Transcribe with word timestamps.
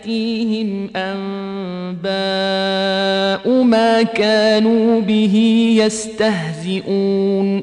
فسيأتيهم 0.00 0.90
أنباء 0.96 2.04
ما 3.62 4.02
كانوا 4.02 5.00
به 5.00 5.66
يستهزئون. 5.84 7.62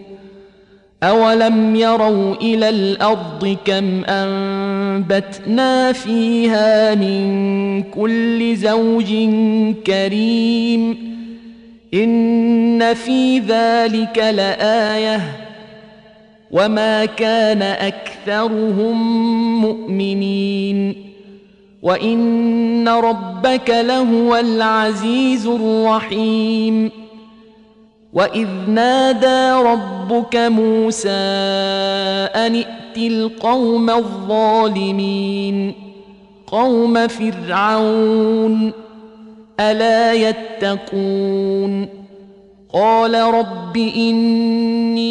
أولم 1.03 1.75
يروا 1.75 2.35
إلى 2.35 2.69
الأرض 2.69 3.57
كم 3.65 4.03
أنبتنا 4.05 5.91
فيها 5.91 6.95
من 6.95 7.83
كل 7.83 8.55
زوج 8.55 9.13
كريم. 9.87 10.97
إن 11.93 12.93
في 12.93 13.39
ذلك 13.39 14.17
لآيةٌ. 14.17 15.21
وما 16.51 17.05
كان 17.05 17.61
أكثرهم 17.61 18.97
مؤمنين. 19.61 21.06
وان 21.87 22.87
ربك 22.87 23.69
لهو 23.69 24.35
العزيز 24.35 25.47
الرحيم 25.47 26.91
واذ 28.13 28.47
نادى 28.67 29.67
ربك 29.69 30.35
موسى 30.35 31.09
ان 32.35 32.55
ائت 32.55 32.97
القوم 32.97 33.89
الظالمين 33.89 35.73
قوم 36.47 37.07
فرعون 37.07 38.71
الا 39.59 40.13
يتقون 40.13 41.87
قال 42.73 43.21
رب 43.21 43.77
اني 43.77 45.07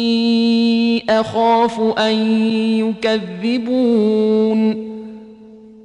اخاف 1.09 1.79
ان 1.99 2.15
يكذبون 2.79 4.87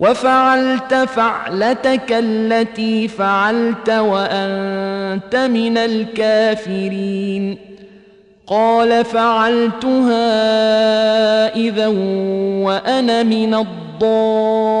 وفعلت 0.00 0.94
فعلتك 0.94 2.06
التي 2.10 3.08
فعلت 3.08 3.90
وأنت 3.90 5.36
من 5.36 5.78
الكافرين. 5.78 7.58
قال 8.46 9.04
فعلتها 9.04 10.26
إذا 11.56 11.86
وأنا 12.66 13.22
من 13.22 13.54
الضالين. 13.54 14.80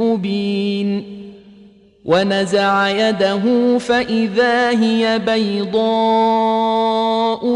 مبين 0.00 1.14
ونزع 2.04 2.88
يده 2.88 3.78
فإذا 3.78 4.70
هي 4.70 5.18
بيضاء 5.26 6.80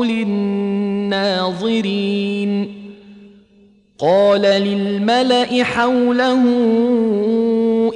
للناظرين 0.05 1.49
قال 3.99 4.43
للملأ 4.43 5.64
حوله 5.64 6.43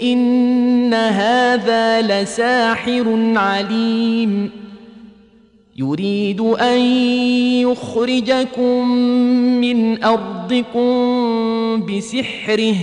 إن 0.02 0.94
هذا 0.94 2.02
لساحر 2.02 3.32
عليم 3.36 4.61
يريد 5.76 6.40
أن 6.40 6.80
يخرجكم 7.60 8.88
من 9.60 10.04
أرضكم 10.04 11.86
بسحره 11.86 12.76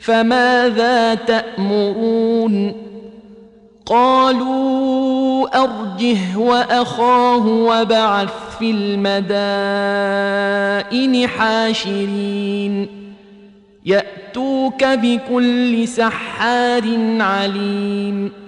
فماذا 0.00 1.14
تأمرون؟ 1.14 2.72
قالوا 3.86 5.62
أرجه 5.62 6.38
وأخاه 6.38 7.46
وبعث 7.46 8.58
في 8.58 8.70
المدائن 8.70 10.08
حاشرين. 11.28 12.86
يأتوك 13.86 14.84
بكل 14.84 15.88
سحار 15.88 16.84
عليم. 17.20 18.47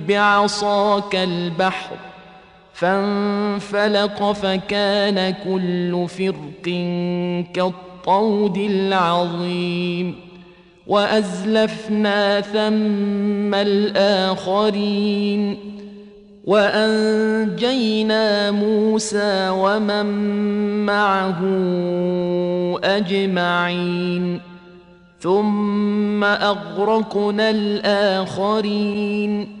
بعصاك 0.07 1.15
البحر 1.15 1.95
فانفلق 2.73 4.31
فكان 4.31 5.33
كل 5.43 6.07
فرق 6.09 6.63
كالطود 7.53 8.57
العظيم 8.57 10.15
وأزلفنا 10.87 12.41
ثم 12.41 13.55
الآخرين 13.55 15.57
وأنجينا 16.45 18.51
موسى 18.51 19.49
ومن 19.49 20.05
معه 20.85 21.39
أجمعين 22.83 24.41
ثم 25.19 26.23
أغرقنا 26.23 27.49
الآخرين 27.49 29.60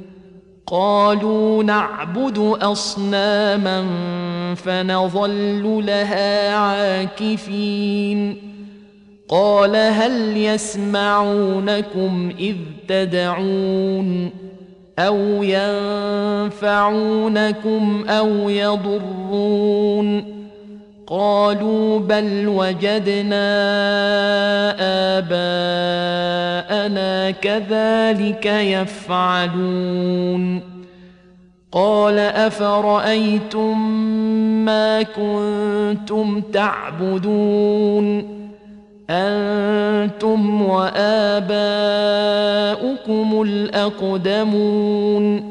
قالوا 0.67 1.63
نعبد 1.63 2.37
أصناما 2.61 3.85
فنظل 4.55 5.83
لها 5.85 6.55
عاكفين. 6.55 8.37
قال 9.29 9.75
هل 9.75 10.37
يسمعونكم 10.37 12.31
إذ 12.39 12.55
تدعون 12.87 14.29
أو 14.99 15.43
ينفعونكم 16.53 18.03
أو 18.09 18.49
يضرون؟ 18.49 20.40
قالوا 21.11 21.99
بل 21.99 22.47
وجدنا 22.47 23.47
آباءنا 25.19 27.31
كذلك 27.31 28.45
يفعلون. 28.45 29.91
قال 31.71 32.19
أفرأيتم 32.19 33.91
ما 34.65 35.01
كنتم 35.01 36.41
تعبدون؟ 36.41 38.37
أنتم 39.09 40.61
وآباؤكم 40.61 41.61
الأقدمون. 43.41 45.50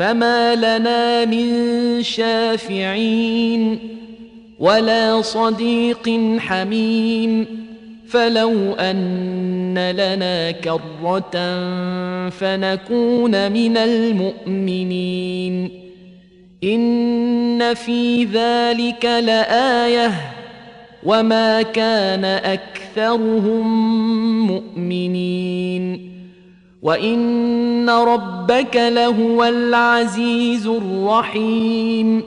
فما 0.00 0.54
لنا 0.54 1.24
من 1.24 2.02
شافعين 2.02 3.78
ولا 4.58 5.22
صديق 5.22 6.36
حميم 6.38 7.46
فلو 8.08 8.72
ان 8.72 9.90
لنا 9.90 10.50
كره 10.50 11.30
فنكون 12.30 13.52
من 13.52 13.76
المؤمنين 13.76 15.70
ان 16.64 17.74
في 17.74 18.24
ذلك 18.24 19.04
لايه 19.04 20.12
وما 21.04 21.62
كان 21.62 22.24
اكثرهم 22.24 23.66
مؤمنين 24.46 26.10
وان 26.82 27.90
ربك 27.90 28.76
لهو 28.76 29.44
العزيز 29.44 30.66
الرحيم 30.66 32.22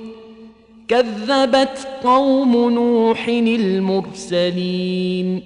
كذبت 0.87 1.87
قوم 2.03 2.69
نوح 2.69 3.27
المرسلين 3.27 5.41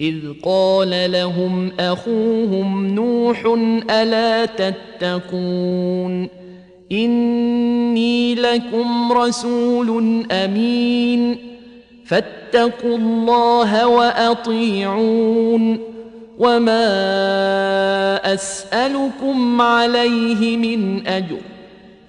اذ 0.00 0.16
قال 0.42 1.12
لهم 1.12 1.72
اخوهم 1.80 2.86
نوح 2.86 3.44
الا 3.90 4.44
تتقون 4.44 6.28
اني 6.92 8.34
لكم 8.34 9.12
رسول 9.12 10.26
امين 10.30 11.36
فاتقوا 12.04 12.98
الله 12.98 13.86
واطيعون 13.86 15.91
وما 16.42 18.34
اسالكم 18.34 19.60
عليه 19.60 20.56
من 20.56 21.06
اجر 21.06 21.36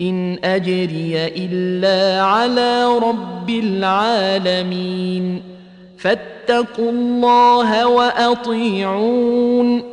ان 0.02 0.40
اجري 0.44 1.28
الا 1.28 2.22
على 2.22 2.86
رب 2.86 3.50
العالمين 3.50 5.42
فاتقوا 5.98 6.92
الله 6.92 7.88
واطيعون 7.88 9.84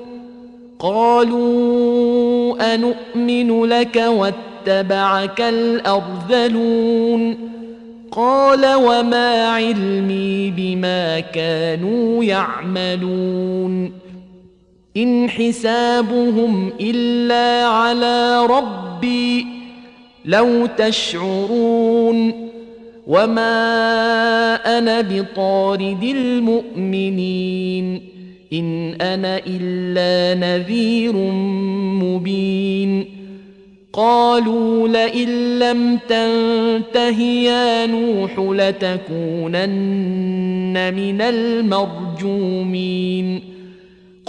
قالوا 0.78 2.74
انومن 2.74 3.64
لك 3.64 3.96
واتبعك 3.96 5.40
الارذلون 5.40 7.36
قال 8.10 8.74
وما 8.74 9.48
علمي 9.48 10.50
بما 10.50 11.20
كانوا 11.20 12.24
يعملون 12.24 13.99
إن 14.96 15.30
حسابهم 15.30 16.72
إلا 16.80 17.66
على 17.66 18.46
ربي 18.46 19.46
لو 20.24 20.66
تشعرون 20.66 22.50
وما 23.06 24.54
أنا 24.78 25.00
بطارد 25.00 26.02
المؤمنين 26.02 28.00
إن 28.52 28.94
أنا 29.00 29.40
إلا 29.46 30.40
نذير 30.40 31.12
مبين 32.02 33.04
قالوا 33.92 34.88
لئن 34.88 35.58
لم 35.58 35.98
تنته 36.08 37.20
يا 37.22 37.86
نوح 37.86 38.38
لتكونن 38.38 39.54
من 40.94 41.20
المرجومين 41.20 42.70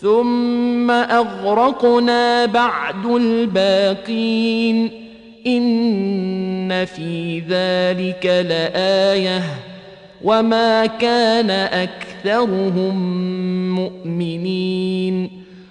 ثم 0.00 0.90
أغرقنا 0.90 2.46
بعد 2.46 3.06
الباقين. 3.06 4.90
إن 5.46 6.84
في 6.84 7.38
ذلك 7.38 8.26
لآية. 8.26 9.42
وما 10.24 10.86
كان 10.86 11.50
أكثرهم 11.50 12.96
مؤمنين. 13.74 15.30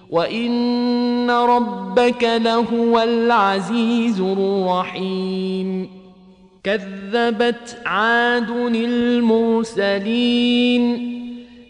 وإن 0.10 1.32
ربك 1.32 2.24
لهو 2.24 3.00
العزيز 3.00 4.22
الرحيم. 4.22 5.90
كذبت 6.64 7.78
عاد 7.86 8.50
المرسلين. 8.76 9.98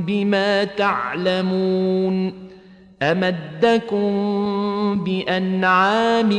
بما 0.00 0.64
تعلمون 0.64 2.32
أمدكم 3.02 4.04
بأنعام 5.04 6.30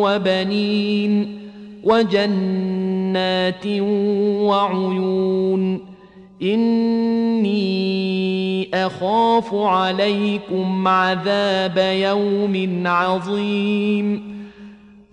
وبنين 0.00 1.38
وجنات 1.84 3.66
وعيون 4.40 5.80
إني 6.42 7.64
أخاف 8.74 9.54
عليكم 9.54 10.88
عذاب 10.88 11.78
يوم 11.78 12.82
عظيم 12.86 14.33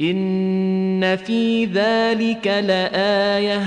إن 0.00 1.16
في 1.16 1.64
ذلك 1.64 2.46
لآية 2.46 3.62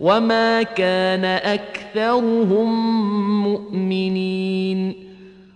وما 0.00 0.62
كان 0.62 1.24
أكثرهم 1.24 2.68
مؤمنين 3.42 4.94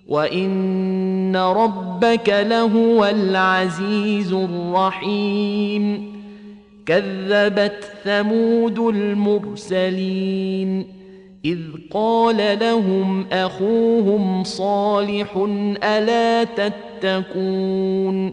وإن 0.09 1.37
ربك 1.37 2.29
لهو 2.29 3.05
العزيز 3.05 4.33
الرحيم 4.33 6.17
كذبت 6.87 7.93
ثمود 8.05 8.79
المرسلين 8.79 10.17
إذ 11.45 11.59
قال 11.91 12.59
لهم 12.61 13.27
أخوهم 13.33 14.45
صالح 14.45 15.47
ألا 15.85 16.45
تتقون 16.45 18.33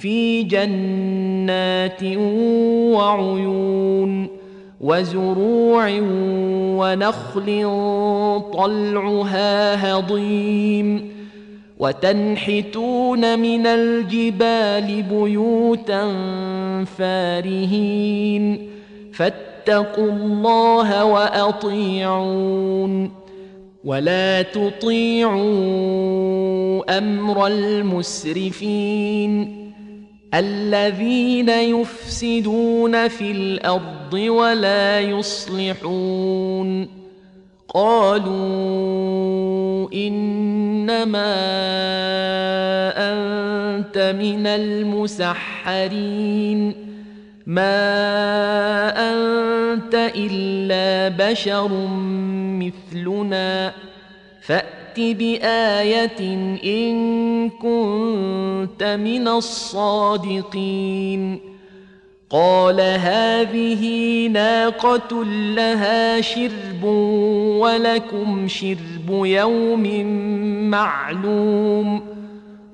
في 0.00 0.42
جنات 0.42 2.02
وعيون 2.94 4.28
وزروع 4.80 5.98
ونخل 6.78 7.46
طلعها 8.54 9.92
هضيم 9.92 11.08
وتنحتون 11.78 13.38
من 13.38 13.66
الجبال 13.66 15.02
بيوتا 15.02 16.14
فارهين 16.98 18.68
فاتقوا 19.12 20.10
الله 20.10 21.04
وأطيعون 21.04 23.10
ولا 23.84 24.42
تطيعوا 24.42 25.38
أمر 26.98 27.46
المسرفين 27.46 29.57
الذين 30.34 31.48
يفسدون 31.48 33.08
في 33.08 33.30
الأرض 33.30 34.14
ولا 34.14 35.00
يصلحون. 35.00 36.88
قالوا 37.74 38.28
إنما 39.94 41.34
أنت 42.96 44.14
من 44.18 44.46
المسحرين. 44.46 45.68
ما 47.46 47.90
أنت 49.12 49.94
إلا 49.94 51.08
بشر 51.08 51.68
مثلنا. 52.58 53.72
فات 54.48 54.96
بايه 54.96 56.20
ان 56.64 57.50
كنت 57.50 58.82
من 58.82 59.28
الصادقين 59.28 60.98
قال 62.30 62.80
هذه 62.80 64.26
ناقة 64.28 65.24
لها 65.24 66.20
شرب 66.20 66.84
ولكم 67.60 68.48
شرب 68.48 69.08
يوم 69.08 70.04
معلوم 70.70 72.02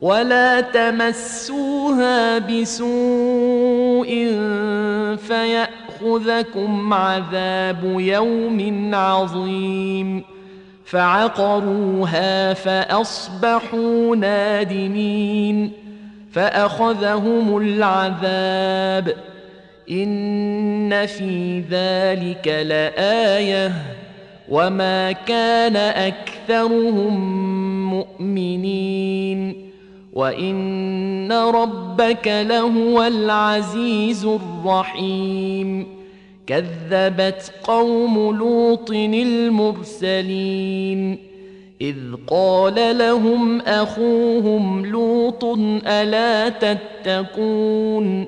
ولا 0.01 0.61
تمسوها 0.61 2.39
بسوء 2.39 4.09
فيأخذكم 5.17 6.95
عذاب 6.95 7.97
يوم 8.01 8.91
عظيم 8.95 10.34
فعقروها 10.85 12.55
فأصبحوا 12.55 14.17
نادمين 14.17 15.73
فأخذهم 16.33 17.57
العذاب 17.57 19.09
ۖ 19.09 19.35
إن 19.91 21.07
في 21.07 21.61
ذلك 21.61 22.49
لآية 22.49 23.73
وما 24.49 25.13
كان 25.13 25.77
أكثرهم 25.77 27.15
مؤمنين 27.91 29.71
وإن 30.13 31.33
ربك 31.33 32.29
لهو 32.29 33.03
العزيز 33.03 34.25
الرحيم 34.25 35.87
كذبت 36.47 37.53
قوم 37.65 38.37
لوط 38.39 38.91
المرسلين 40.11 41.19
إذ 41.81 41.97
قال 42.27 42.99
لهم 42.99 43.61
أخوهم 43.61 44.87
لوط 44.87 45.45
ألا 45.87 46.49
تتقون 46.49 48.27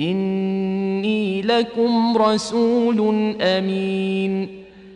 إني 0.00 1.42
لكم 1.42 2.16
رسول 2.16 2.98
أمين 3.40 4.48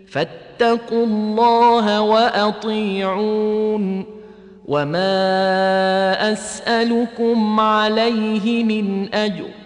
فاتقوا 0.09 1.07
الله 1.07 2.01
وأطيعون 2.01 3.43
وما 4.67 6.33
أسألكم 6.33 7.61
عليه 7.61 8.65
من 8.65 9.15
أجر 9.15 9.62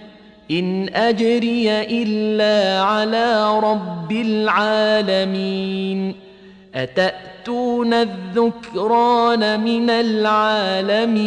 إن 0.51 0.89
أجري 0.95 1.71
إلا 1.71 2.83
على 2.83 3.61
رب 3.61 4.13
العالمين. 4.13 6.15
أتأتون 6.75 7.95
الذكران 7.95 9.61
من 9.61 9.91
العالمين؟ 9.91 11.27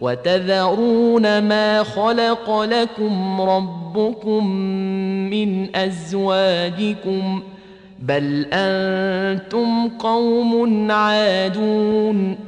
وتذرون 0.00 1.42
ما 1.42 1.82
خلق 1.82 2.62
لكم 2.62 3.40
ربكم 3.40 4.46
من 5.30 5.76
أزواجكم؟ 5.76 7.42
بل 7.98 8.46
أنتم 8.52 9.88
قوم 9.88 10.90
عادون. 10.90 12.47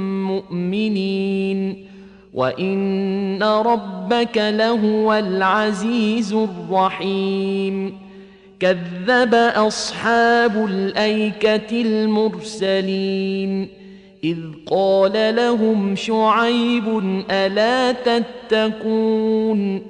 مؤمنين 0.31 1.85
وإن 2.33 3.43
ربك 3.43 4.37
لهو 4.37 5.13
العزيز 5.13 6.33
الرحيم 6.33 7.97
كذب 8.59 9.33
أصحاب 9.55 10.65
الأيكة 10.65 11.81
المرسلين 11.81 13.67
إذ 14.23 14.37
قال 14.71 15.35
لهم 15.35 15.95
شعيب 15.95 17.03
ألا 17.31 17.91
تتقون 17.91 19.81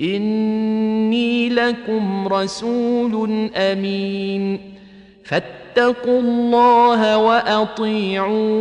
إني 0.00 1.48
لكم 1.48 2.28
رسول 2.28 3.50
أمين 3.56 4.60
فاتقوا 5.24 6.20
الله 6.20 7.18
وأطيعون 7.18 8.52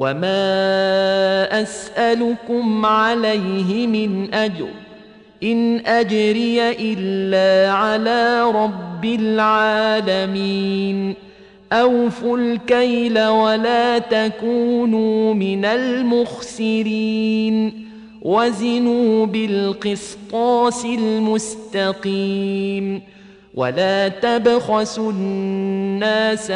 وما 0.00 1.62
اسالكم 1.62 2.86
عليه 2.86 3.86
من 3.86 4.34
اجر 4.34 4.68
ان 5.42 5.86
اجري 5.86 6.70
الا 6.70 7.72
على 7.72 8.42
رب 8.54 9.04
العالمين 9.04 10.34
اوفوا 11.72 12.38
الكيل 12.38 13.26
ولا 13.26 13.98
تكونوا 13.98 15.34
من 15.34 15.64
المخسرين 15.64 17.20
وزنوا 18.22 19.26
بالقسطاس 19.26 20.84
المستقيم 20.84 22.40
ولا 23.54 24.08
تبخسوا 24.08 25.12
الناس 25.12 26.50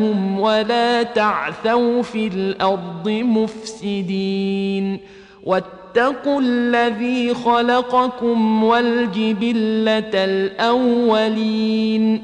اشياءهم 0.00 0.40
ولا 0.40 1.02
تعثوا 1.02 2.02
في 2.02 2.26
الأرض 2.26 3.08
مفسدين. 3.08 4.98
واتقوا 5.44 6.40
الذي 6.40 7.34
خلقكم 7.34 8.64
والجبلة 8.64 10.10
الأولين. 10.14 12.22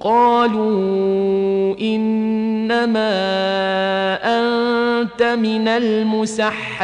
قالوا 0.00 1.78
إنما 1.80 3.10
أنت 4.24 5.22
من 5.22 5.68
المسحرين. 5.68 6.80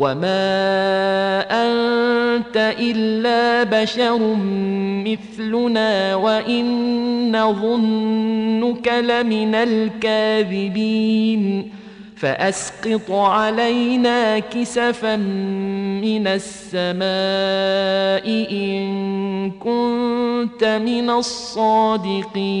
وما 0.00 1.44
أنت 1.50 2.56
إلا 2.80 3.62
بشر 3.62 4.36
مثلنا 5.04 6.14
وإن 6.14 6.66
نظنك 7.36 8.88
لمن 8.88 9.54
الكاذبين 9.54 11.00
فاسقط 12.16 13.10
علينا 13.10 14.38
كسفا 14.38 15.16
من 15.16 16.26
السماء 16.26 17.04
ان 18.52 19.50
كنت 19.50 20.64
من 20.64 21.10
الصادقين 21.10 22.60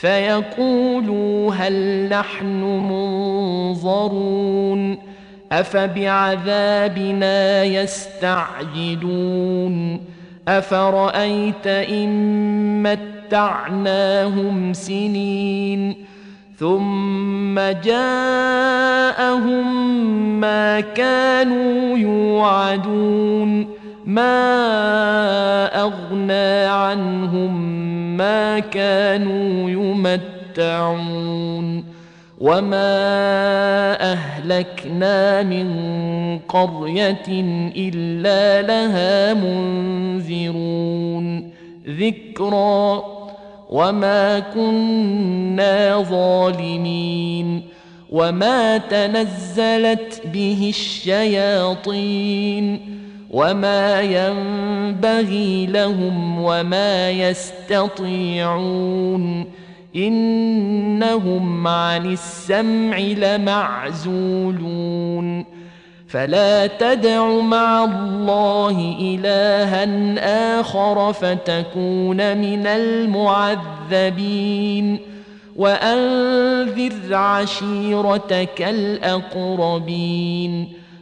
فيقولوا 0.00 1.54
هل 1.54 2.08
نحن 2.08 2.62
منظرون 3.70 4.98
أفبعذابنا 5.52 7.64
يستعجلون 7.64 9.20
أفرأيت 10.48 11.66
إن 11.66 12.82
متعناهم 12.82 14.72
سنين 14.72 15.94
ثم 16.58 17.60
جاءهم 17.84 19.66
ما 20.40 20.80
كانوا 20.80 21.98
يوعدون 21.98 23.79
ما 24.14 25.82
أغنى 25.82 26.64
عنهم 26.64 27.76
ما 28.16 28.58
كانوا 28.58 29.70
يمتعون 30.56 31.84
وما 32.40 32.92
أهلكنا 34.12 35.42
من 35.42 35.68
قرية 36.38 37.28
إلا 37.76 38.62
لها 38.62 39.34
منذرون. 39.34 41.50
ذكرى 41.88 43.02
وما 43.70 44.38
كنا 44.38 46.02
ظالمين. 46.02 47.62
وما 48.10 48.78
تنزلت 48.78 50.22
به 50.32 50.66
الشياطين. 50.68 52.80
وما 53.30 54.00
ينبغي 54.00 55.66
لهم 55.66 56.42
وما 56.42 57.10
يستطيعون 57.10 58.60
انهم 59.96 61.66
عن 61.66 62.12
السمع 62.12 62.98
لمعزولون 62.98 64.60
فلا 66.08 66.66
تدع 66.66 67.40
مع 67.40 67.84
الله 67.84 68.96
الها 69.00 70.60
اخر 70.60 71.12
فتكون 71.12 72.38
من 72.38 72.66
المعذبين 73.86 74.20
وانذر 75.56 77.14
عشيرتك 77.14 78.62
الاقربين 78.62 80.00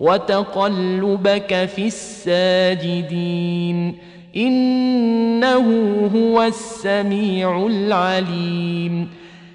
وتقلبك 0.00 1.68
في 1.76 1.86
الساجدين 1.86 3.96
إنه 4.36 5.66
هو 6.14 6.42
السميع 6.42 7.66
العليم. 7.66 9.08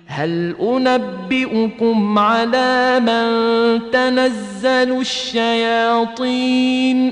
هل 0.07 0.55
أنبئكم 0.61 2.19
على 2.19 2.99
من 2.99 3.25
تنزل 3.91 4.99
الشياطين؟ 4.99 7.11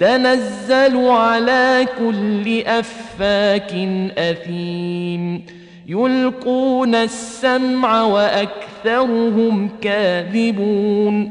تنزل 0.00 1.06
على 1.06 1.86
كل 1.98 2.60
أفاك 2.60 3.74
أثيم. 4.18 5.42
يلقون 5.88 6.94
السمع 6.94 8.02
وأكثرهم 8.02 9.68
كاذبون. 9.82 11.30